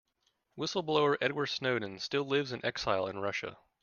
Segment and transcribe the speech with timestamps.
[0.55, 3.59] Whistle-blower Edward Snowden still lives in exile in Russia.